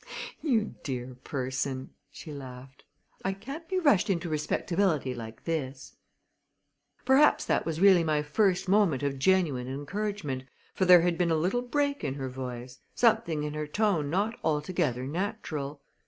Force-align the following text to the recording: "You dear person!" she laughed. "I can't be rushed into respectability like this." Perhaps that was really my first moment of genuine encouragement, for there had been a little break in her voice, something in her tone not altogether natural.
"You 0.41 0.73
dear 0.81 1.13
person!" 1.23 1.91
she 2.09 2.33
laughed. 2.33 2.85
"I 3.23 3.33
can't 3.33 3.69
be 3.69 3.77
rushed 3.77 4.09
into 4.09 4.29
respectability 4.29 5.13
like 5.13 5.43
this." 5.43 5.95
Perhaps 7.05 7.45
that 7.45 7.67
was 7.67 7.79
really 7.79 8.03
my 8.03 8.23
first 8.23 8.67
moment 8.67 9.03
of 9.03 9.19
genuine 9.19 9.67
encouragement, 9.67 10.45
for 10.73 10.85
there 10.85 11.01
had 11.01 11.19
been 11.19 11.29
a 11.29 11.35
little 11.35 11.61
break 11.61 12.03
in 12.03 12.15
her 12.15 12.29
voice, 12.29 12.79
something 12.95 13.43
in 13.43 13.53
her 13.53 13.67
tone 13.67 14.09
not 14.09 14.39
altogether 14.43 15.05
natural. 15.05 15.83